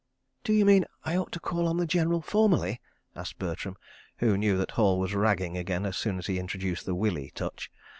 [0.43, 2.81] "D'you mean I ought to call on the General formally?"
[3.15, 3.75] asked Bertram,
[4.17, 7.69] who knew that Hall was "ragging" again, as soon as he introduced the "Willie" touch.